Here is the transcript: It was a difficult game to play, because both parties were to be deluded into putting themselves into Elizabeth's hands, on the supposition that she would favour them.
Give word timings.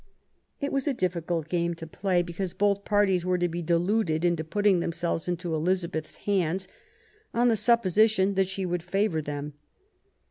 It 0.59 0.71
was 0.71 0.87
a 0.87 0.95
difficult 0.95 1.47
game 1.47 1.75
to 1.75 1.85
play, 1.85 2.23
because 2.23 2.55
both 2.55 2.85
parties 2.85 3.23
were 3.23 3.37
to 3.37 3.47
be 3.47 3.61
deluded 3.61 4.25
into 4.25 4.43
putting 4.43 4.79
themselves 4.79 5.27
into 5.27 5.53
Elizabeth's 5.53 6.15
hands, 6.25 6.67
on 7.35 7.49
the 7.49 7.55
supposition 7.55 8.33
that 8.33 8.49
she 8.49 8.65
would 8.65 8.81
favour 8.81 9.21
them. 9.21 9.53